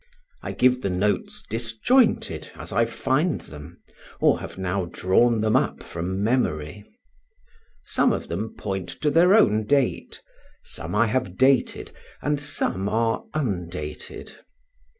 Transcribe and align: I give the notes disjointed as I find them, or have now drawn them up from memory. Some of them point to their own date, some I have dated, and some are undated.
I 0.41 0.53
give 0.53 0.81
the 0.81 0.89
notes 0.89 1.43
disjointed 1.47 2.53
as 2.55 2.73
I 2.73 2.85
find 2.85 3.39
them, 3.39 3.83
or 4.19 4.39
have 4.39 4.57
now 4.57 4.85
drawn 4.85 5.41
them 5.41 5.55
up 5.55 5.83
from 5.83 6.23
memory. 6.23 6.83
Some 7.85 8.11
of 8.11 8.27
them 8.27 8.55
point 8.55 8.89
to 9.01 9.11
their 9.11 9.35
own 9.35 9.67
date, 9.67 10.23
some 10.63 10.95
I 10.95 11.05
have 11.05 11.37
dated, 11.37 11.91
and 12.19 12.39
some 12.41 12.89
are 12.89 13.23
undated. 13.35 14.33